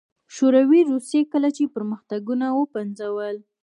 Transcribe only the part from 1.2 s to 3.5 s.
کله چې پرمختګونه وپنځول